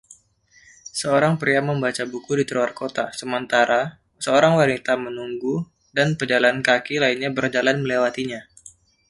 [0.99, 3.81] Seorang pria membaca buku di trotoar kota sementara
[4.23, 5.55] seorang wanita menunggu
[5.97, 8.41] dan pejalan kaki lainnya berjalan melewatinya